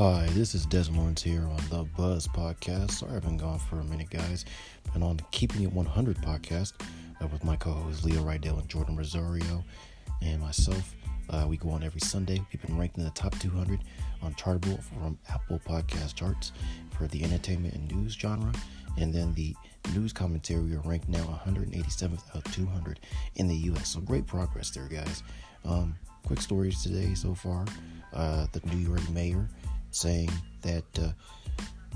[0.00, 2.92] Hi, this is Des Lawrence here on the Buzz Podcast.
[2.92, 4.46] Sorry I've been gone for a minute, guys.
[4.94, 6.72] Been on the Keeping It 100 podcast
[7.22, 9.62] uh, with my co-hosts Leo Rydell and Jordan Rosario,
[10.22, 10.94] and myself.
[11.28, 12.40] Uh, we go on every Sunday.
[12.50, 13.80] We've been ranked in the top 200
[14.22, 16.52] on Chartable from Apple Podcast charts
[16.96, 18.54] for the entertainment and news genre,
[18.96, 19.54] and then the
[19.94, 20.62] news commentary.
[20.62, 23.00] We are ranked now 187th out of 200
[23.36, 23.88] in the U.S.
[23.88, 25.22] So great progress there, guys.
[25.66, 25.94] Um,
[26.26, 27.66] quick stories today so far.
[28.14, 29.46] Uh, the New York mayor
[29.90, 30.30] saying
[30.62, 31.10] that uh,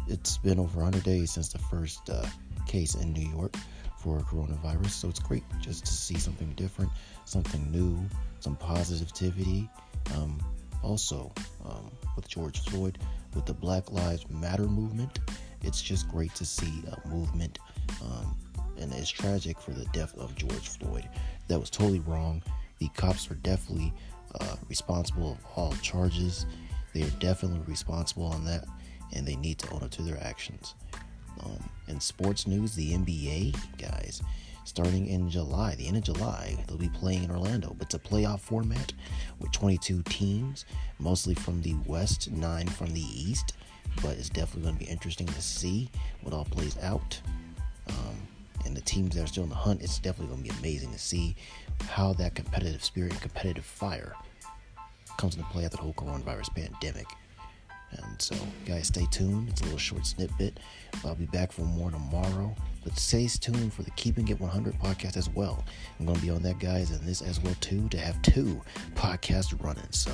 [0.09, 2.27] it's been over 100 days since the first uh,
[2.67, 3.55] case in New York
[3.99, 4.91] for coronavirus.
[4.91, 6.91] So it's great just to see something different,
[7.25, 7.99] something new,
[8.41, 9.69] some positivity.
[10.15, 10.39] Um,
[10.83, 11.33] also,
[11.65, 12.99] um, with George Floyd,
[13.35, 15.21] with the Black Lives Matter movement,
[15.63, 17.59] it's just great to see a movement.
[18.03, 18.37] Um,
[18.79, 21.09] and it's tragic for the death of George Floyd.
[21.49, 22.43] That was totally wrong.
[22.79, 23.93] The cops are definitely
[24.41, 26.45] uh, responsible of all charges.
[26.95, 28.65] They are definitely responsible on that,
[29.13, 30.75] and they need to own up to their actions.
[31.41, 34.23] Um, in sports news, the NBA guys,
[34.65, 37.75] starting in July, the end of July, they'll be playing in Orlando.
[37.77, 38.93] But it's a playoff format
[39.41, 40.65] with 22 teams,
[40.99, 43.55] mostly from the West, nine from the East.
[44.03, 45.91] But it's definitely going to be interesting to see
[46.23, 47.21] what all plays out.
[47.89, 48.17] Um,
[48.65, 50.93] and the teams that are still in the hunt, it's definitely going to be amazing
[50.93, 51.37] to see
[51.87, 54.15] how that competitive spirit and competitive fire
[55.17, 57.07] comes into play after the whole coronavirus pandemic.
[57.93, 58.35] And so,
[58.67, 59.51] guys, stay tuned.
[59.51, 60.59] It's a little short snippet.
[61.05, 62.55] I'll be back for more tomorrow.
[62.83, 65.65] But stay tuned for the Keeping It 100 podcast as well.
[65.99, 68.61] I'm going to be on that, guys, and this as well, too, to have two
[68.95, 69.91] podcasts running.
[69.91, 70.11] So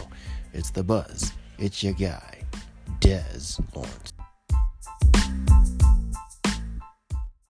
[0.53, 1.33] it's the buzz.
[1.59, 2.43] It's your guy,
[3.01, 4.13] Dez Lawrence.